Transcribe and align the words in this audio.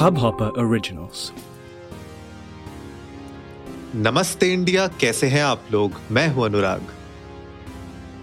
Hubhopper 0.00 0.58
Originals. 0.58 1.32
नमस्ते 3.94 4.52
India 4.52 4.86
कैसे 4.86 5.26
हैं 5.26 5.44
आप 5.44 5.62
लोग? 5.72 5.92
मैं 6.10 6.28
हूँ 6.28 6.44
अनुराग। 6.44 6.82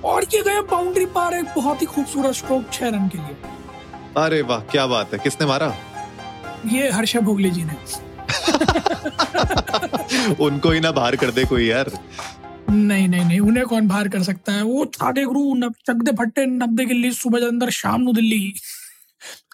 और 0.06 0.24
ये 0.24 0.42
गए 0.42 0.62
बाउंड्री 0.62 1.06
पार 1.06 1.34
एक 1.34 1.46
बहुत 1.56 1.82
ही 1.82 1.86
खूबसूरत 1.86 2.34
स्ट्रोक 2.34 2.64
छह 2.74 2.88
रन 2.88 3.08
के 3.08 3.18
लिए। 3.18 3.36
अरे 4.18 4.42
वाह 4.42 4.60
क्या 4.60 4.88
बात 4.88 5.14
है 5.14 5.20
किसने 5.20 5.48
मारा? 5.48 5.76
ये 6.66 6.92
हर्षा 6.92 7.20
भोगले 7.20 7.50
जी 7.50 7.64
ने। 7.64 7.74
उनको 10.44 10.72
ही 10.72 10.80
ना 10.80 10.92
बाहर 10.92 11.16
कर 11.16 11.32
दे 11.32 11.46
कोई 11.46 11.66
यार। 11.66 11.92
नहीं 12.70 13.08
नहीं 13.08 13.26
नहीं 13.26 13.40
उन्हें 13.40 13.66
कौन 13.66 13.88
बाहर 13.88 14.08
कर 14.08 14.24
सकता 14.24 14.54
है? 14.54 14.64
वो 14.64 14.86
छाटे 14.86 15.24
गुरु 15.24 15.56
नब 15.56 15.74
चकदे 15.88 16.12
फट्टे 16.12 16.46
नब्बे 16.46 16.86
गिल्ली 16.86 17.12
सुबह 17.12 17.48
अंदर 17.48 17.70
शाम 17.70 18.02
नु 18.02 18.14
Delhi. 18.14 18.54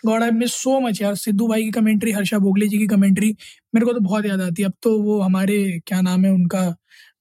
God 0.05 0.23
I 0.23 0.31
miss 0.31 0.53
so 0.53 0.79
much 0.79 1.01
यार। 1.01 1.15
सिद्धू 1.15 1.47
भाई 1.47 1.63
की 1.63 1.71
कमेंट्री 1.71 2.11
हर्षा 2.11 2.37
भोगले 2.37 2.67
जी 2.67 2.77
की 2.77 2.87
कमेंट्री 2.87 3.35
मेरे 3.75 3.85
को 3.85 3.93
तो 3.93 3.99
बहुत 3.99 4.25
याद 4.25 4.41
आती 4.41 4.61
है। 4.61 4.67
अब 4.67 4.73
तो 4.81 5.01
वो 5.01 5.19
हमारे 5.21 5.81
क्या 5.87 6.01
नाम 6.01 6.25
है 6.25 6.31
उनका 6.31 6.75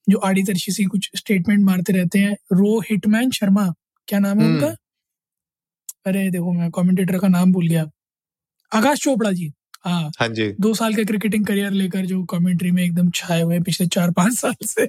जो 0.08 0.18
आड़ी 0.18 0.42
तरशी 0.42 0.72
सी 0.72 0.84
कुछ 0.84 1.10
स्टेटमेंट 1.16 1.64
मारते 1.64 1.92
रहते 1.92 2.18
हैं। 2.18 2.32
रो 2.32 2.80
हिटमैन 2.80 3.30
शर्मा 3.30 3.72
क्या 4.08 4.18
नाम 4.18 4.40
है 4.40 4.44
हम्म। 4.44 4.54
उनका? 4.54 4.76
अरे 6.06 6.30
देखो 6.30 6.52
मैं 6.52 6.70
कमेंटेटर 6.70 7.18
का 7.18 7.28
नाम 7.28 7.52
भूल 7.52 7.68
गया। 7.68 7.90
आकाश 8.72 9.00
चोपड़ा 9.00 9.32
जी। 9.32 9.52
हाँ। 9.84 10.10
हाँ 10.20 10.28
जी। 10.28 10.48
दो 10.60 10.74
साल 10.74 10.94
का 10.94 11.02
क्रिकेटिंग 11.04 11.46
करियर 11.46 11.70
लेकर 11.70 12.06
जो 12.06 12.24
कमेंट्री 12.24 12.70
में 12.70 12.82
एकदम 12.84 13.10
छाए 13.10 13.42
हुए 13.42 13.60
पिछले 13.60 13.86
चार 13.86 14.10
पाँच 14.16 14.32
साल 14.34 14.54
से। 14.66 14.82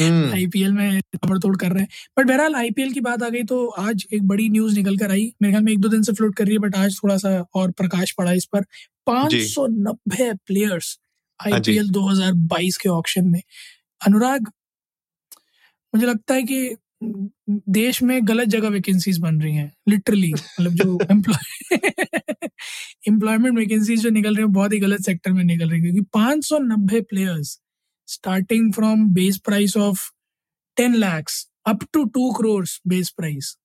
हम्म, 0.00 0.32
आईपीएल 0.32 0.72
में 0.72 1.00
ताबड़तोड़ 1.00 1.56
कर 1.56 1.72
रहे 1.72 1.82
हैं। 1.82 1.88
बट 2.18 2.26
बहरहाल 2.26 2.54
आईपीएल 2.54 2.92
की 2.92 3.00
बात 3.00 3.22
आ 3.22 3.28
गई 3.28 3.42
तो 3.42 3.66
आज 3.66 4.06
एक 4.14 4.22
बड़ी 4.28 4.48
न्यूज़ 4.48 4.76
निकल 4.76 4.96
कर 4.96 5.10
आई। 5.10 5.32
मेरे 5.42 5.52
ख्याल 5.52 5.64
में 5.64 5.72
एक 5.72 5.78
दो 5.80 5.88
दिन 5.88 6.02
से 6.02 6.12
फ्लोट 6.12 6.36
कर 6.36 6.44
रही 6.44 6.52
है 6.52 6.58
बट 6.58 6.76
आज 6.76 7.00
थोड़ा 7.04 7.16
सा 7.16 7.44
और 7.54 7.70
प्रकाश 7.70 8.12
पड़ा 8.12 8.32
इस 8.32 8.44
पर। 8.44 8.64
पाँच 9.06 9.34
सौ 9.34 9.66
नब्बे 9.66 10.32
प्लेयर्स। 10.34 10.98
आईपीएल 11.40 11.88
2022 11.90 12.76
के 12.76 12.88
ऑप्शन 12.88 13.28
में। 13.28 13.42
अनुराग 14.06 14.52
मुझे 15.94 16.06
लगता 16.06 16.34
है 16.34 16.42
कि 16.42 16.76
देश 17.02 18.02
में 18.02 18.18
गलत 18.28 18.48
जगह 18.48 18.68
वैकेंसीज 18.68 19.18
बन 19.18 19.40
रही 19.42 19.54
हैं 19.54 19.72
लिटरली 19.88 20.32
मतलब 20.34 20.72
जो 20.72 20.98
एम्प्लॉय 21.10 21.78
एम्प्लॉयमेंट 23.08 23.58
वैकेंसीज 23.58 24.02
जो 24.02 24.10
निकल 24.10 24.34
रही 24.34 24.44
हैं 24.44 24.52
बहुत 24.52 24.72
ही 24.72 24.78
गलत 24.78 25.00
सेक्टर 25.00 25.32
में 25.32 25.44
निकल 25.44 25.70
रही 25.70 25.80
हैं 25.80 25.92
क्योंकि 25.92 26.08
590 26.18 27.02
players 27.10 27.58
starting 28.08 28.72
from 28.72 29.08
base 29.14 29.38
price 29.44 29.76
of 29.76 30.08
ten 30.76 30.94
lakhs 30.94 31.46
up 31.66 31.84
to 31.92 32.04
2 32.18 32.32
crore 32.38 32.64
base 32.88 33.10
price 33.10 33.56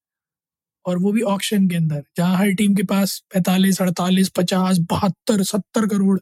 और 0.85 0.97
वो 0.97 1.11
भी 1.11 1.21
ऑक्शन 1.31 1.67
के 1.67 1.75
अंदर 1.75 2.03
जहाँ 2.17 2.37
हर 2.37 2.51
टीम 2.51 2.75
के 2.75 2.83
पास 2.83 3.21
45 3.37 3.81
48 3.81 4.29
50 4.39 4.77
बहत्तर 4.91 5.43
सत्तर 5.43 5.87
करोड़ 5.87 6.19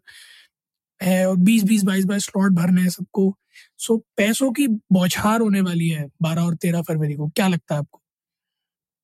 है 1.01 1.25
और 1.27 1.35
20 1.39 1.63
20 1.63 1.83
22 1.85 2.05
22 2.05 2.25
स्लॉट 2.25 2.51
भरने 2.53 2.81
हैं 2.81 2.89
सबको। 2.89 3.33
सो 3.79 3.97
पैसों 4.17 4.51
की 4.53 4.67
बौछार 4.93 5.41
होने 5.41 5.61
वाली 5.61 5.87
है 5.89 6.07
12 6.21 6.43
और 6.43 6.55
13 6.57 6.81
फरवरी 6.81 7.15
को। 7.15 7.27
क्या 7.29 7.47
लगता 7.47 7.75
है 7.75 7.79
आपको? 7.79 8.01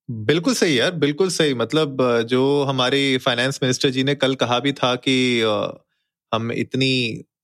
बिल्कुल 0.08 0.54
सही 0.54 0.78
यार 0.78 0.90
बिल्कुल 0.96 1.28
सही। 1.30 1.54
मतलब 1.54 1.96
जो 2.28 2.42
हमारी 2.64 3.16
फाइनेंस 3.18 3.58
मिनिस्टर 3.62 3.90
जी 3.90 4.04
ने 4.04 4.14
कल 4.14 4.34
कहा 4.34 4.58
भी 4.60 4.72
था 4.72 4.94
कि 4.98 5.14
हम 6.32 6.52
इतनी 6.52 6.90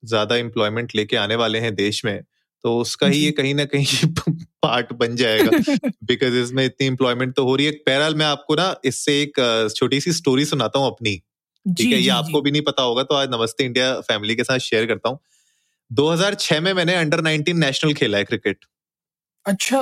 ज़्यादा 0.05 0.37
एम्प्लॉयमेंट 0.37 0.95
लेके 0.97 1.17
आने 1.17 1.35
वाले 1.37 1.59
हैं 1.61 1.75
देश 1.75 2.05
में 2.05 2.23
तो 2.65 2.77
उसका 2.79 3.07
ही 3.07 3.19
ये 3.19 3.31
कहीं 3.33 3.55
ना 3.55 3.65
कहीं 3.67 4.09
पार्ट 4.63 4.93
बन 4.95 5.17
जाएगा 5.17 5.51
बिकॉज़ 6.05 6.35
इसमें 6.37 6.65
इतनी 6.65 6.87
एम्प्लॉयमेंट 6.87 7.35
तो 7.37 7.45
हो 7.45 7.57
रही 7.57 7.67
है। 7.67 7.73
पैरल 7.87 8.15
मैं 8.15 8.27
आपको 8.27 8.55
ना 8.55 8.75
इससे 8.85 9.21
एक 9.23 9.41
छोटी 9.77 10.01
सी 10.01 10.13
स्टोरी 10.13 10.45
सुनाता 10.45 10.79
हूँ 10.79 10.87
अपनी। 10.87 11.21
ठीक 11.67 11.93
है 11.93 11.99
ये 12.01 12.09
आपको 12.11 12.41
भी 12.43 12.51
नहीं 12.51 12.63
पता 12.63 12.83
होगा 12.83 13.03
तो 13.03 13.15
आज 13.15 13.29
नमस्ते 13.31 13.65
इंडिया 13.65 13.95
फैमिली 14.03 14.35
के 14.37 14.45
साथ 14.45 14.59
शेयर 14.61 14.87
करता 14.87 15.09
हूँ। 15.09 15.19
2006 15.91 16.61
में 16.61 16.73
मैंने 16.75 16.95
अंडर 16.95 17.21
19 17.23 17.55
नेशनल 17.57 17.93
खेला 17.95 18.19
है 18.19 18.25
क्रिकेट। 18.25 18.65
अच्छा। 19.47 19.81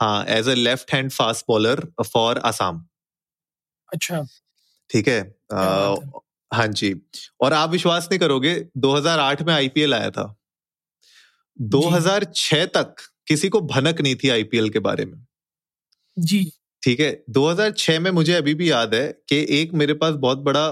हाँ 0.00 0.24
as 0.28 0.48
a 0.48 0.54
left 0.54 0.92
hand 0.94 1.10
fast 1.10 1.44
bowler 1.48 1.86
for 2.04 2.38
Assam 2.44 2.84
अच्छा। 3.88 4.24
ठीक 4.90 5.08
है 5.08 5.20
हाँ। 5.52 6.66
जी 6.68 6.94
और 7.40 7.52
आप 7.52 7.70
विश्वास 7.70 8.08
नहीं 8.10 8.18
करोगे 8.20 8.54
2008 8.78 9.42
में 9.42 9.52
आईपीएल 9.54 9.94
आया 9.94 10.10
था। 10.10 10.34
2006 11.58 12.64
तक 12.76 12.94
किसी 13.28 13.48
को 13.48 13.60
भनक 13.62 14.00
नहीं 14.00 14.14
थी 14.16 14.28
आईपीएल 14.28 14.68
के 14.70 14.78
बारे 14.80 15.04
में। 15.04 15.18
जी। 16.16 16.44
ठीक 16.82 17.00
है 17.00 17.10
2006 17.30 17.98
में 17.98 18.10
मुझे 18.10 18.32
अभी 18.34 18.54
भी 18.54 18.70
याद 18.70 18.94
है 18.94 19.06
कि 19.28 19.44
एक 19.50 19.72
मेरे 19.74 19.94
पास 19.94 20.14
बहुत 20.16 20.38
बड़ा 20.40 20.66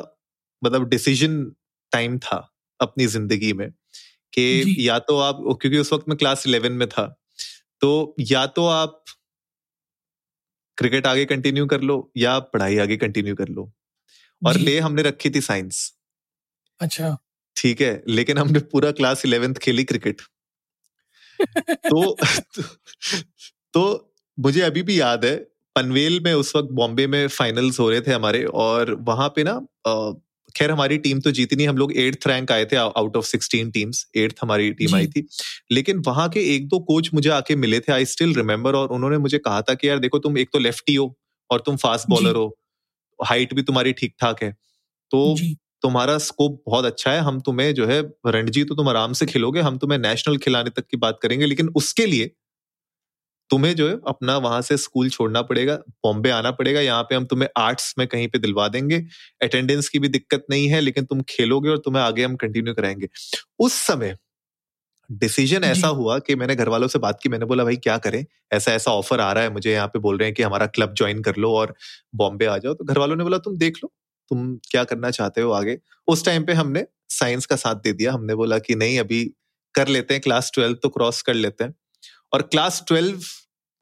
मतलब 0.64 0.88
डिसीज़न 0.88 1.52
टाइम 1.92 2.18
था 2.18 2.52
अपनी 2.80 3.06
ज़िंदगी 3.06 3.52
में 3.52 3.70
कि 4.32 4.76
या 4.78 4.98
तो 4.98 5.18
आप 5.18 5.36
क्योंकि 5.62 5.78
उस 5.78 5.92
वक्त 5.92 6.08
मैं 6.08 6.18
क्लास 6.18 6.46
11 6.46 6.70
में 6.70 6.88
था 6.88 7.06
तो 7.80 8.14
या 8.20 8.46
तो 8.46 8.66
आप 8.66 9.04
क्रिकेट 10.78 11.06
आगे 11.06 11.24
कंटिन्यू 11.24 11.66
कर 11.66 11.80
लो 11.80 12.12
या 12.16 12.38
पढ़ाई 12.38 12.78
आगे 12.78 12.96
कंटिन्यू 12.96 13.34
कर 13.34 13.48
लो। 13.48 13.72
और 14.42 14.56
ले 14.56 14.80
हमने 14.80 15.02
रखी 15.02 15.30
थी 15.30 15.40
साइंस 15.40 15.92
अच्छा। 16.80 17.16
ठीक 17.56 17.80
है 17.80 18.02
लेकिन 18.08 18.38
हमने 18.38 18.58
पूरा 18.58 18.90
क्लास 18.92 19.24
इलेवेंथ 19.24 19.54
खेली 19.54 19.84
क्रिकेट 19.84 20.22
तो 21.66 22.16
तो 22.54 22.62
तो 23.74 24.14
मुझे 24.38 24.60
अभी 24.60 24.82
भी 24.82 25.00
याद 25.00 25.24
है 25.24 25.36
पनवेल 25.76 26.20
में 26.20 26.34
उस 26.34 26.56
वक्त 26.56 26.68
बॉम्बे 26.72 27.06
में 27.06 27.28
फाइनल्स 27.28 27.80
हो 27.80 27.90
रहे 27.90 28.00
थे 28.00 28.12
हमारे 28.12 28.44
और 28.44 28.94
वहाँ 28.94 29.28
पे 29.28 29.44
ना 29.44 29.52
खैर 30.56 30.70
हमारी 30.70 30.98
टीम 30.98 31.20
तो 31.20 31.30
जीती 31.30 31.56
नहीं। 31.56 31.68
हम 31.68 31.76
लोग 31.76 31.92
एट्थ 31.96 32.26
रैंक 32.26 32.52
आए 32.52 32.64
थे 32.64 32.76
out 32.76 33.16
of 33.16 33.26
sixteen 33.26 33.70
teams 33.70 34.04
eighth 34.16 34.36
हमारी 34.42 34.70
टीम 34.72 34.94
आई 34.94 35.06
थी। 35.06 35.26
लेकिन 35.70 36.02
वहाँ 36.06 36.28
के 36.28 36.40
एक 36.54 36.68
दो 36.68 36.78
कोच 36.84 37.10
मुझे 37.14 37.30
आके 37.30 37.56
मिले 37.56 37.80
थे 37.80 37.92
आई 37.92 38.04
स्टिल 38.04 38.34
रिमेम्बर 38.34 38.76
और 38.76 38.88
उन्होंने 38.88 39.18
मुझे 39.18 39.38
कहा 39.38 39.60
था 39.62 39.74
कि 39.74 39.88
यार 39.88 39.98
देखो 39.98 40.18
तुम 40.18 40.38
एक 40.38 40.50
तो 40.52 40.58
लेफ्टी 40.58 40.94
हो 40.94 41.14
और 41.50 41.62
तुम 41.66 41.76
फास्ट 41.76 42.10
बॉलर 42.10 42.36
हो। 42.36 42.46
हाइट 43.18 43.54
भी 43.54 43.62
तुम्हारी 43.62 43.92
ठीक 43.92 44.14
ठाक 44.20 44.42
है। 44.42 44.50
तो 45.10 45.36
तुम्हारा 45.82 46.16
स्कोप 46.18 46.62
बहुत 46.66 46.84
अच्छा 46.84 47.12
है। 47.12 47.20
हम 47.20 47.40
तुम्हें 47.40 47.74
जो 47.74 47.86
है 47.86 48.00
रणजी 48.26 48.64
तो 48.64 48.74
तुम 48.74 48.88
आराम 48.88 49.12
से 49.12 49.26
खेलोगे। 49.26 49.60
हम 49.60 49.78
तुम्हें 49.78 49.98
नेशनल 49.98 50.36
खिलाने 50.36 50.70
तक 50.70 50.86
की 50.86 50.96
बात 50.96 51.18
करेंगे। 51.22 51.46
लेकिन 51.46 51.68
उसके 51.76 52.06
लिए 52.06 52.30
तुम्हें 53.50 53.74
जो 53.76 53.88
है 53.88 53.94
अपना 54.08 54.36
वहाँ 54.38 54.60
से 54.62 54.76
स्कूल 54.76 55.08
छोड़ना 55.10 55.42
पड़ेगा 55.42 55.74
बॉम्बे 56.04 56.30
आना 56.30 56.50
पड़ेगा 56.50 56.80
यहाँ 56.80 57.02
पे 57.02 57.14
हम 57.14 57.24
तुम्हें 57.26 57.48
आर्ट्स 57.58 57.94
में 57.98 58.06
कहीं 58.08 58.28
पे 58.28 58.38
दिलवा 58.38 58.68
देंगे। 58.68 58.98
अटेंडेंस 59.42 59.88
की 59.88 59.98
भी 59.98 60.08
दिक्कत 60.08 60.44
नहीं 60.50 60.68
है 60.68 60.80
लेकिन 60.80 61.04
तुम 61.04 61.20
खेलोगे 61.28 61.70
और 61.70 61.78
तुम्हें 61.78 62.02
आगे 62.02 62.24
हम 62.24 62.36
कंटिन्यू 62.36 62.74
कराएँगे। 62.74 63.08
उस 63.60 63.74
समय 63.80 64.16
डिसीज़न 65.10 65.64
ऐसा 65.64 65.88
हुआ 65.90 66.18
कि 66.20 66.34
मैंने 66.36 66.54
घर 66.56 66.68
वालों 66.68 66.88
से 66.88 66.98
बात 66.98 67.18
की 67.22 67.28
मैंने 67.28 67.46
बोला 67.46 67.64
भाई 67.64 67.76
क्या 67.78 67.96
करें? 67.98 68.24
ऐसा 68.52 68.72
ऐसा 68.72 68.92
ऑफ़र 68.92 69.20
आ 69.20 69.32
रहा 69.32 69.44
है 69.44 69.50
मुझे 69.52 69.72
यहाँ 69.72 69.88
पे 69.88 69.98
बोल 70.00 70.18
रहे 70.18 70.28
हैं 70.28 70.34
कि 70.34 70.42
हमारा 70.42 70.66
क्लब 70.68 70.94
ज्वाइन 70.94 71.22
कर 71.22 71.36
लो 71.38 71.52
और 71.54 71.74
बॉम्बे 72.16 72.46
आ 72.46 72.58
जाओ। 72.58 72.74
तो 72.74 72.84
घर 72.84 72.98
वालों 72.98 73.16
ने 73.16 73.24
बोला 73.24 73.38
तुम 73.40 73.56
देख 73.58 73.78
लो 73.84 73.92
तुम 74.30 74.56
क्या 74.70 74.84
करना 74.84 75.10
चाहते 75.12 75.40
हो 75.40 75.50
आगे? 75.52 75.78
उस 76.08 76.24
टाइम 76.24 76.44
पे 76.46 76.52
हमने 76.54 76.84
साइंस 77.10 77.46
का 77.46 77.56
साथ 77.56 77.76
दे 77.76 77.92
दिया 77.92 78.12
हमने 78.12 78.34
बोला 78.34 78.58
कि 78.60 78.74
नहीं 78.76 78.98
अभी 79.00 79.24
कर 79.74 79.88
लेते 79.88 80.14
हैं 80.14 80.20
क्लास 80.22 80.50
ट्वेल्व 80.54 80.74
तो 80.82 80.88
क्रॉस 80.90 81.22
कर 81.22 81.34
लेते 81.34 81.64
हैं। 81.64 81.74
और 82.32 82.42
क्लास 82.44 82.82
ट्वेल्व 82.88 83.20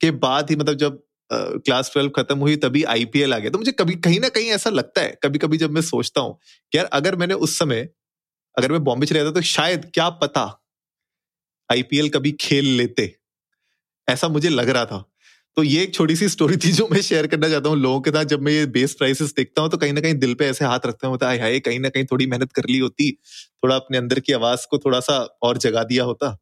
के 0.00 0.10
बाद 0.20 0.50
ही 0.50 0.56
मतलब 0.56 0.76
जब 0.78 1.02
क्लास 1.30 1.90
ट्वेल्व 1.92 2.10
खत्म 2.10 2.38
हुई 2.38 2.56
तभी 2.56 2.82
आईपीएल 2.84 3.34
आ 3.34 3.38
गया। 3.38 3.50
तो 3.50 3.58
मुझे 3.58 3.72
कभी 3.72 3.94
कहीं 3.96 4.20
ना 4.20 4.28
कहीं 4.28 4.50
ऐसा 4.52 4.70
लगता 4.70 5.00
है 5.00 5.16
कभी 5.22 5.38
कभी 5.38 5.56
जब 5.58 5.70
मैं 5.70 5.82
सोचता 5.82 6.20
हूँ 6.20 6.38
कि 6.72 6.78
यार, 6.78 6.86
अगर 6.86 7.16
मैंने 7.16 7.34
उस 7.36 7.58
समय, 7.58 7.88
अगर 8.56 8.72
मैं 8.72 8.82
बॉम्बे 8.84 9.06
चले 9.06 9.18
जाता 9.18 9.30
तो 9.32 9.40
शायद 9.42 9.90
क्या 9.94 10.08
पता 10.18 10.44
आईपीएल 11.70 12.08
कभी 12.08 12.32
खेल 12.40 12.66
लेते। 12.76 13.14
ऐसा 14.08 14.28
मुझे 14.28 14.48
लग 14.48 14.68
रहा 14.70 14.84
था। 14.86 15.04
तो 15.56 15.62
ये 15.62 15.82
एक 15.82 15.94
छोटी 15.94 16.16
सी 16.16 16.28
स्टोरी 16.28 16.56
थी 16.56 16.72
जो 16.72 16.86
मैं 16.92 17.00
शेयर 17.02 17.26
करना 17.26 17.48
चाहता 17.48 17.68
हूँ 17.68 17.76
लोगों 17.78 18.00
के 18.00 18.10
साथ। 18.10 18.24
जब 18.26 18.42
मैं 18.42 18.52
ये 18.52 18.66
बेस 18.68 18.94
प्राइसेस 18.94 19.32
देखता 19.36 19.62
हूँ 19.62 19.70
तो 19.70 19.76
कहीं 19.78 19.92
ना 19.92 20.00
कहीं 20.00 20.14
दिल 20.14 20.34
पे 20.34 20.46
ऐसे 20.46 20.64
हाथ 20.64 20.86
रखते 20.86 21.06
होता 21.06 21.30
है, 21.30 21.40
हाय, 21.40 21.60
कहीं 21.60 21.80
ना 21.80 21.88
कहीं 21.88 22.04
थोड़ी 22.04 22.26
मेहनत 22.26 22.52
कर 22.52 22.68
ली 22.70 22.78
होती, 22.78 23.10
थोड़ा 23.12 23.76
अपने 23.76 23.98
अंदर 23.98 24.20
की 24.20 24.32
आवाज़ 24.32 24.66
को 24.70 24.78
थोड़ा 24.78 25.00
सा 25.00 25.18
और 25.42 25.58
जगा 25.58 25.84
दिया 25.84 26.04
होता। 26.04 26.36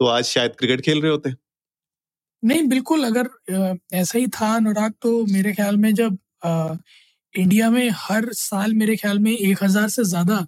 तो 0.00 0.06
आज 0.08 0.24
शायद 0.26 0.54
क्रिकेट 0.58 0.80
खेल 0.80 1.00
रहे 1.02 1.10
होते? 1.10 1.30
नहीं 2.42 2.62
बिल्कुल 2.68 3.04
अगर 3.04 3.28
ऐसा 3.94 4.18
ही 4.18 4.26
था 4.30 4.54
अनुराग 4.54 4.92
तो 5.02 5.10
मेरे 5.26 5.52
ख्याल 5.54 5.76
में 5.76 5.92
जब 5.94 6.16
अ, 6.42 6.76
इंडिया 7.34 7.70
में 7.70 7.88
हर 7.96 8.28
साल 8.34 8.72
मेरे 8.74 8.96
ख्याल 8.96 9.18
में 9.20 9.32
एक 9.32 9.62
हज़ार 9.62 9.88
से 9.90 10.04
ज़्यादा 10.04 10.46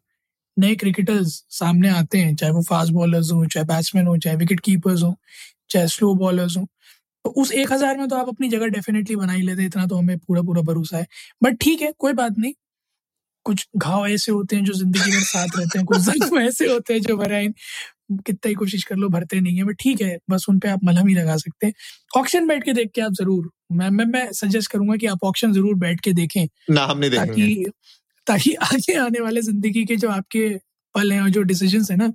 नए 0.57 0.75
क्रिकेटर्स 0.77 1.35
सामने 1.51 1.89
आते 1.91 2.19
हैं 2.19 2.35
चाहे 2.37 2.53
वो 2.53 2.63
फास्ट 2.65 2.93
बॉलर्स 2.93 3.33
हो 3.33 3.47
चाहे 3.47 3.65
बैट्समैन 3.67 4.07
हो 4.07 4.17
चाहे 4.19 4.37
विकेट 4.37 4.61
कीपर्स 4.63 5.03
हो 5.03 5.15
चाहे 5.71 5.89
स्लो 5.89 6.15
बॉलर्स 6.17 6.57
हो 6.57 6.65
तो 7.25 7.31
उस 7.43 7.53
एक 7.55 7.73
हज़ार 7.73 7.99
में 7.99 8.09
तो 8.09 8.17
आप 8.17 8.29
अपनी 8.29 8.49
जगह 8.51 8.69
डेफिनेटली 8.71 9.17
बना 9.17 9.33
ही 9.33 9.43
लेते 9.43 9.65
इतना 9.65 9.87
तो 9.87 9.97
हमें 9.97 10.19
पूरा 10.19 10.43
पूरा 10.43 10.63
भरोसा 10.65 10.99
है। 10.99 11.07
बट 11.43 11.59
ठीक 11.63 11.83
है 11.83 11.93
कोई 11.99 12.13
बात 12.15 12.39
नहीं 12.39 12.53
कुछ 13.47 13.67
घाव 13.77 14.07
ऐसे 14.07 14.33
होते 14.33 14.57
हैं 14.57 14.65
जो 14.65 14.73
ज़िंदगी 14.75 15.11
में 15.13 15.21
साथ 15.23 15.59
रहते 15.59 15.79
हैं 15.79 15.87
कुछ 15.87 15.99
जख्म 16.01 16.39
ऐसे 16.41 16.67
होते 16.69 16.95
हैं 16.95 17.01
जो 17.03 17.17
भराइन 17.17 17.55
कितना 18.27 18.49
ही 18.49 18.55
कोशिश 18.55 18.85
कर 18.85 18.97
लो 18.97 19.09
भरते 19.09 19.41
नहीं 19.41 19.57
है। 19.57 19.65
बट 19.65 19.77
ठीक 19.81 20.01
है 20.03 20.17
बस 20.31 20.47
उन 20.49 20.59
पे 20.59 20.69
आप 20.69 20.81
मलहम 20.85 21.09
ही 21.09 21.15
लगा 21.15 21.37
सकते 21.37 21.67
हैं। 21.67 21.73
ऑक्शन 22.17 22.47
बैठ 22.47 22.65
के 22.65 22.73
देख 22.73 22.91
के 22.95 23.01
आप 23.01 23.13
ज़रूर 23.13 23.51
मैं 23.73 23.91
मैं 23.91 24.05
मैं 24.07 24.31
सजेस्ट 24.33 24.71
करूँगा 24.73 24.97
कि 24.97 25.07
आप 25.07 25.25
ऑक्शन 25.25 25.53
ज़रूर 25.53 25.75
बैठ 25.79 26.01
के 26.01 26.13
देखें। 26.13 26.47
ना 26.71 26.85
हमने 26.85 27.11
ताकि 27.11 27.65
ताकि 28.27 28.55
आगे 28.65 28.95
आने 28.99 29.21
वाले 29.21 29.41
ज़िंदगी 29.43 29.85
के 29.85 29.97
जो 29.97 30.09
आपके 30.11 30.49
पल 30.95 31.13
हैं 31.13 31.21
और 31.21 31.29
जो 31.31 31.43
डिसीज़न 31.43 31.85
है 31.91 31.97
ना 31.97 32.13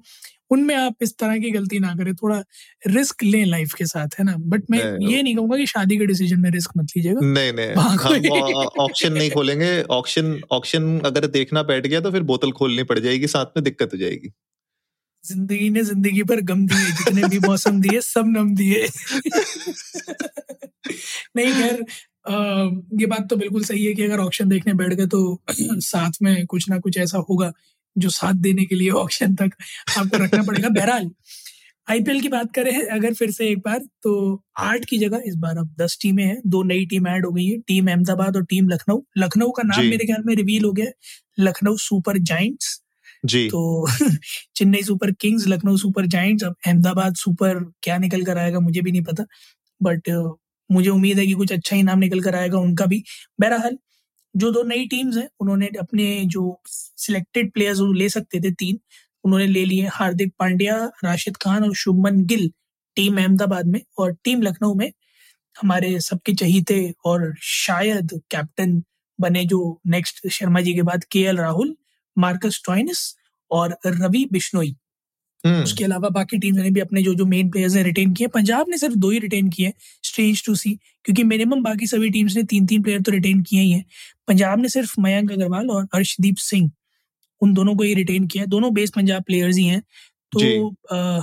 उनमें 0.52 0.76
आप 0.76 0.96
इस 1.02 1.18
तरह 1.18 1.38
की 1.40 1.52
गलती 1.52 1.80
ना 1.80 1.96
करें 1.96 2.14
थोड़ा 2.16 2.44
रिस्क 2.88 3.24
लें 3.24 3.46
लाइफ 3.46 3.74
के 3.74 3.86
साथ 3.86 4.08
है 4.20 4.26
ना? 4.26 4.36
बट 4.38 4.64
मैं 4.72 4.80
ये 5.04 5.24
नहीं। 5.24 5.36
कहूँगा 5.36 5.58
कि 5.58 5.68
शादी 5.68 5.98
के 5.98 6.06
डिसीज़न 6.06 6.40
में 6.40 6.50
रिस्क 6.52 6.72
मत 6.78 6.88
लीजिएगा। 6.98 7.20
नहीं 7.24 7.54
नहीं 7.54 7.76
ऑप्शन 8.80 9.14
नहीं 9.14 9.32
खोलेंगे। 9.32 9.84
ऑप्शन 9.92 10.42
ऑप्शन 10.52 11.00
अगर 11.06 11.30
देखना 11.30 11.64
बैठ 11.64 11.88
गया 11.88 12.00
तो 12.00 12.12
फिर 12.12 12.24
बोतल 12.24 12.52
खोलनी 12.52 12.84
पड़ 12.84 13.00
जाएगी 13.00 13.28
साथ 13.28 13.46
में 13.58 13.64
दिक्कत 13.64 13.90
हो 13.94 13.98
जाएगी। 13.98 14.32
ज़िंदगी 15.24 15.70
ने 15.70 15.84
ज़िंदगी 15.84 16.24
पर 16.24 16.42
गम 16.42 16.68
दिए 16.68 16.92
जितने 16.94 17.28
भी 17.30 17.40
मौसम 17.40 17.82
दिए 17.82 18.02
सब 18.02 18.24
नम 18.28 18.56
दिए। 18.56 18.88
नहीं 21.38 21.54
खैर 21.54 21.86
ये 23.00 23.06
बात 23.06 23.30
तो 23.30 23.36
बिल्कुल 23.36 23.64
सही 23.64 23.86
है 23.86 23.94
कि 23.94 24.04
अगर 24.04 24.20
ऑप्शन 24.20 24.50
देखने 24.50 24.74
बैठ 24.74 24.94
गए 24.94 25.06
तो 25.08 25.42
साथ 25.82 26.12
में 26.22 26.46
कुछ 26.46 26.70
ना 26.70 26.80
कुछ 26.80 26.98
ऐसा 26.98 27.18
होगा। 27.30 27.52
जो 27.98 28.10
साथ 28.10 28.34
देने 28.34 28.66
के 28.66 28.76
लिए 28.76 28.90
ऑप्शन 28.90 29.36
तक 29.36 29.52
आपको 30.00 30.24
रखना 30.24 30.44
पड़ेगा। 30.44 30.70
बहरहाल 30.80 31.12
आईपीएल 31.88 32.22
की 32.22 32.28
बात 32.28 32.54
करें 32.56 32.88
अगर 32.88 33.14
फिर 33.14 33.32
से 33.32 33.48
एक 33.50 33.60
बार 33.60 33.80
तो 34.04 34.44
आठ 34.60 34.86
की 34.86 34.98
जगह 34.98 35.24
इस 35.28 35.36
बार 35.36 35.58
अब 35.58 35.76
दस 35.82 35.98
टीमें 36.02 36.24
हैं। 36.26 36.42
दो 36.48 36.64
नई 36.64 36.86
टीम 36.86 37.08
ऐड 37.08 37.26
हो 37.26 37.32
गई 37.32 37.46
है। 37.46 37.58
टीम 37.60 37.88
अहमदाबाद 37.88 38.36
और 38.36 38.46
टीम 38.46 38.70
लखनऊ। 38.70 39.02
लखनऊ 39.18 39.52
का 39.52 39.64
नाम 39.64 39.86
मेरे 39.86 40.06
ख्याल 40.06 40.24
में 40.26 40.36
रिवील 40.36 40.64
हो 40.66 40.72
गया 40.74 40.86
लखनऊ 41.40 41.78
सुपर 41.78 42.18
जाइंट्स। 42.20 42.82
जी। 43.26 43.48
तो 43.50 43.88
Chennai 44.56 44.82
super 44.84 45.12
kings 45.12 45.48
Lucknow 45.48 45.78
super 45.78 46.06
giants 46.08 46.44
अब 46.44 46.56
अहमदाबाद 46.68 47.16
सुपर 47.16 47.60
क्या 47.84 47.98
निकल 47.98 48.24
कर 48.24 48.38
आएगा 48.38 48.60
मुझे 48.60 48.82
भी 48.82 48.92
नहीं 48.92 49.04
पता। 49.04 49.26
बट 49.82 50.10
मुझे 50.72 50.90
उम्मीद 50.90 51.20
है 51.20 51.28
कि 51.28 51.34
कुछ 51.34 51.54
अच्छा 51.54 51.76
ही 51.76 51.84
नाम 51.84 52.00
निकल 52.00 52.22
कर 52.22 52.36
आएगा 52.36 52.60
उनका 52.60 52.86
भी। 52.86 53.04
बहरहाल 53.42 53.78
जो 54.36 54.52
दो 54.52 54.64
नई 54.64 54.86
टीम्स 54.88 55.18
हैं, 55.18 55.30
उन्होंने 55.40 55.70
अपने 55.80 56.22
जो 56.26 56.62
सिलेक्टेड 56.68 57.52
प्लेयर्स 57.52 57.80
ले 57.82 58.10
सकते 58.10 58.40
थे 58.40 58.52
तीन 58.52 58.80
उन्होंने 59.24 59.48
ले 59.48 59.66
लिए 59.66 59.88
हार्दिक 59.88 60.34
पांड्या, 60.40 60.92
राशिद 61.04 61.38
खान 61.38 61.64
और 61.64 61.76
शुभमन 61.76 62.26
गिल 62.26 62.52
टीम 62.96 63.18
अहमदाबाद 63.18 63.68
में 63.68 63.82
और 63.98 64.14
टीम 64.24 64.42
लखनऊ 64.42 64.74
में 64.74 64.92
हमारे 65.62 66.00
सबके 66.00 66.34
चहीते 66.34 66.94
और 67.06 67.34
शायद 67.42 68.22
कैप्टन 68.32 68.84
बने 69.20 69.46
जो 69.46 69.82
नेक्स्ट 69.88 70.28
शर्मा 70.28 70.62
जी 70.62 70.74
के 70.74 70.82
बाद 70.82 71.04
के 71.04 71.32
राहुल, 71.32 71.76
मार्कस 72.18 72.62
टॉइनिस 72.66 73.16
और 73.52 73.78
रवि 73.86 74.30
बिश्नोई। 74.32 74.76
उसके 75.64 75.84
अलावा 75.84 76.10
बाकी 76.10 76.38
टीम 76.38 76.56
ने 76.56 76.70
भी 76.72 76.80
अपने 76.80 77.02
जो 77.04 77.14
जो 77.16 77.26
मेन 77.26 77.50
प्लेयर्स 77.52 77.76
हैं 77.76 77.84
रिटेन 77.84 78.14
किए। 78.14 78.28
पंजाब 78.28 78.70
ने 78.70 78.78
सिर्फ़ 78.78 78.96
दो 78.96 79.10
ही 79.10 79.20
रिटेन 79.20 79.50
किए 79.50 79.74
स्ट्रेंज 80.04 80.46
टू 80.46 80.56
सी 80.56 80.74
क्योंकि 81.06 81.24
मिनिमम 81.24 81.64
बाकी 81.64 81.88
सभी 81.88 82.10
टीम्स 82.10 82.36
ने 82.36 82.44
तीन 82.44 82.66
तीन 82.66 82.82
प्लेयर 82.84 83.02
तो 83.02 83.12
रिटेन 83.12 83.42
किए 83.42 83.62
ही 83.62 83.72
हैं। 83.72 83.84
पंजाब 84.28 84.60
ने 84.60 84.70
सिर्फ़ 84.70 84.94
मयंक 85.02 85.32
अग्रवाल 85.32 85.70
और 85.70 85.88
हर्षदीप 85.96 86.36
सिंह 86.40 86.70
उन 87.42 87.54
दोनों 87.54 87.76
को 87.76 87.84
ही 87.84 87.94
रिटेन 87.94 88.28
किया 88.28 88.46
दोनों 88.48 88.74
बेस 88.74 88.92
पंजाब 88.96 89.24
प्लेयर्स 89.24 89.58
ही 89.58 89.66
हैं। 89.66 89.82
तो 90.34 90.68
आ, 90.92 91.20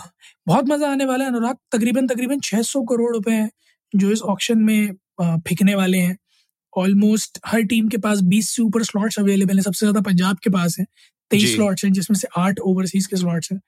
बहुत 0.47 0.69
मज़ा 0.69 0.91
आने 0.91 1.05
वाला 1.05 1.25
है 1.25 1.31
अनुराग। 1.31 1.57
तकरीबन 1.73 2.07
तकरीबन 2.07 2.41
600 2.41 2.83
करोड़ 2.83 3.13
रुपए 3.15 3.33
हैं 3.33 3.51
जो 3.95 4.11
इस 4.13 4.23
ऑक्शन 4.23 4.59
में 4.59 4.93
फेंकने 5.23 5.75
वाले 5.75 5.99
हैं। 5.99 6.17
ऑलमोस्ट 6.73 7.39
हर 7.47 7.63
टीम 7.63 7.89
के 7.89 7.99
पास 7.99 8.21
20 8.25 8.49
से 8.51 8.63
ऊपर 8.63 8.83
स्लॉट्स 8.83 9.19
अवेलेबल 9.19 9.55
हैं। 9.55 9.63
सबसे 9.63 9.87
ज़्यादा 9.87 10.01
पंजाब 10.01 10.39
के 10.45 10.51
पास 10.51 10.77
है। 10.79 10.85
तेईस 11.31 11.55
स्लॉट्स 11.55 11.85
हैं 11.85 11.93
जिसमें 11.93 12.19
से 12.19 12.29
आठ 12.39 12.59
ओवरसीज 12.61 13.07
के 13.07 13.17
स्लॉट्स 13.17 13.53
हैं। 13.53 13.61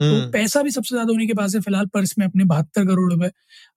तो 0.00 0.04
हम्म। 0.06 0.30
पैसा 0.32 0.62
भी 0.62 0.70
सबसे 0.70 0.94
ज़्यादा 0.94 1.12
उन्हीं 1.12 1.26
के 1.28 1.34
पास 1.34 1.54
है 1.54 1.60
फ़िलहाल 1.60 1.86
पर्स 1.94 2.14
में 2.18 2.26
अपने 2.26 2.44
बहत्तर 2.46 2.84
करोड़ 2.86 3.12
रुपए। 3.12 3.30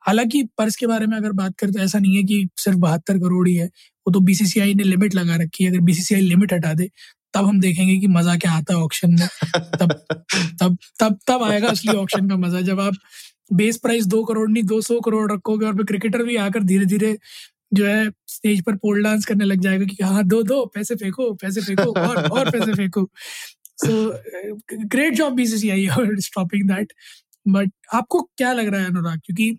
हालाँकि 0.06 0.44
पर्स 0.58 0.76
के 0.76 0.88
बारे 0.88 1.08
में 1.08 1.18
अगर 1.18 1.32
बात 1.34 1.56
करें 1.60 1.74
तो 1.74 1.80
ऐसा 1.80 2.00
नहीं 2.00 2.16
है 2.18 2.24
कि 2.24 2.48
सिर्फ़ 2.58 2.78
बहत्तर 2.80 3.18
करोड़ 3.20 3.48
ही 3.48 3.56
है 3.56 3.66
वो 3.66 4.12
तो 4.14 4.20
बीसीसीआई 4.22 4.74
ने 4.74 4.84
लिमिट 4.84 5.16
लगा 5.16 5.36
रखी 5.44 5.64
है। 5.64 5.70
अगर 5.72 5.80
बीसीसीआई 5.82 6.22
लिमिट 6.22 6.54
हटा 6.54 6.74
दे 6.74 6.90
तब 7.34 7.46
हम 7.46 7.60
देखेंगे 7.62 7.98
कि 7.98 8.08
मज़ा 8.10 8.36
क्या 8.38 8.52
आता 8.52 8.74
है 8.74 8.80
ऑप्शन 8.82 9.12
में। 9.12 9.28
तब 9.80 9.92
तब 10.62 10.78
तब 11.00 11.18
तब 11.28 11.44
आएगा 11.44 11.68
असली 11.70 11.96
ऑप्शन 11.98 12.30
का 12.30 12.38
मज़ा। 12.38 12.62
जब 12.64 12.80
आप 12.80 12.94
बेस 13.54 13.78
प्राइस 13.78 14.06
दो 14.08 14.24
करोड़ 14.24 14.50
नहीं 14.50 14.64
दो 14.66 14.82
सौ 14.82 15.00
करोड़ 15.02 15.32
रखोगे 15.32 15.66
और 15.66 15.76
फिर 15.76 15.86
क्रिकेटर 15.86 16.24
भी 16.24 16.36
आकर 16.38 16.64
धीरे 16.64 16.86
धीरे 16.86 17.18
जो 17.74 17.86
है 17.86 18.10
स्टेज 18.28 18.62
पर 18.66 18.76
पोल 18.78 19.04
डांस 19.04 19.26
करने 19.26 19.46
लग 19.46 19.62
जाएगा 19.62 19.86
कि 19.86 20.04
हाँ 20.04 20.24
दो 20.26 20.42
दो 20.44 20.66
पैसे 20.76 20.96
फेंको 20.96 21.34
पैसे 21.36 21.62
फेंको 21.62 21.92
और 22.02 22.28
और 22.30 22.50
पैसे 22.52 22.74
फेंको। 22.74 23.10
सो 23.78 24.86
ग्रेट 24.86 25.14
जॉब 25.14 25.34
बीसीसीआई 25.34 25.88
और 25.90 26.20
स्टॉपिंग 26.22 26.70
दैट 26.70 26.94
बट 27.46 27.72
आपको 27.94 28.22
क्या 28.38 28.54
लग 28.54 28.68
रहा 28.68 28.82
है, 28.82 28.88
अनुराग? 28.88 29.20
क्योंकि 29.26 29.58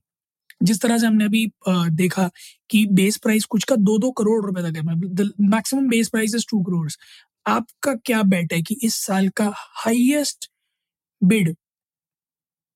जिस 0.63 0.81
तरह 0.83 0.99
से 0.99 1.07
हमने 1.07 1.25
अभी 1.25 1.47
देखा 1.69 2.31
कि 2.71 2.85
बेस 2.93 3.17
प्राइस 3.17 3.45
कुछ 3.47 3.65
का 3.65 3.77
दो 3.79 3.99
दो 3.99 4.11
करोड़ 4.13 4.45
रुपए 4.47 4.63
तक 4.63 4.77
है 4.77 4.83
maximum 5.49 5.89
base 5.89 6.09
price 6.09 6.35
is 6.35 6.45
two 6.51 6.63
crore 6.63 6.91
आपका 7.47 7.95
क्या 8.07 8.23
बेट 8.25 8.53
है 8.53 8.61
कि 8.63 8.77
इस 8.83 8.95
साल 8.97 9.29
का 9.37 9.53
हाईएस्ट 9.57 10.51
बिड 11.23 11.55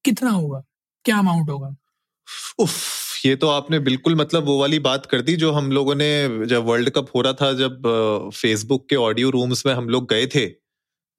कितना 0.05 0.31
होगा? 0.31 0.63
क्या 1.05 1.19
अमाउंट 1.19 1.51
होगा? 1.51 1.75
उफ, 2.59 3.27
ये 3.27 3.35
तो 3.37 3.49
आपने 3.49 3.79
बिल्कुल 3.81 4.15
मतलब 4.17 4.45
वो 4.45 4.59
वाली 4.61 4.79
बात 4.81 5.07
कर 5.07 5.21
दी 5.23 5.37
जो 5.37 5.53
हम 5.53 5.71
लोगों 5.73 5.95
ने 5.95 6.47
जब 6.47 6.65
वर्ल्ड 6.65 6.91
कप 6.91 7.11
हो 7.15 7.21
रहा 7.23 7.33
था, 7.33 7.53
जब 7.53 7.83
फेसबुक 8.35 8.89
के 8.91 8.97
ऑडियो 8.99 9.31
रूम्स 9.31 9.65
में 9.67 9.73
हम 9.75 9.89
लोग 9.89 10.09
गए 10.11 10.27
थे। 10.27 10.47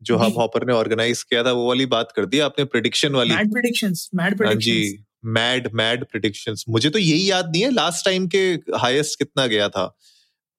जो 0.01 0.17
हब 0.17 0.37
हॉपर 0.37 0.65
ने 0.67 0.73
ऑर्गेनाइज 0.73 1.23
किया 1.23 1.43
था 1.43 1.51
वो 1.51 1.67
वाली 1.67 1.85
बात 1.87 2.11
कर 2.11 2.25
दी 2.25 2.39
आपने 2.41 2.65
प्रिडिक्शन 2.65 3.15
वाली। 3.15 3.35
मैड 3.35 3.51
प्रिडिक्शंस 3.51 4.09
मैड 4.15 4.37
प्रिडिक्शंस 4.37 4.63
जी 4.65 5.03
मैड 5.25 5.69
मैड 5.73 6.05
प्रिडिक्शंस 6.05 6.65
मुझे 6.69 6.89
तो 6.89 6.99
यही 6.99 7.29
याद 7.29 7.49
नहीं 7.49 7.63
है 7.63 7.71
लास्ट 7.71 8.05
टाइम 8.05 8.27
के 8.27 8.39
हाईएस्ट 8.77 9.17
कितना 9.19 9.45
गया 9.47 9.69
था। 9.69 9.85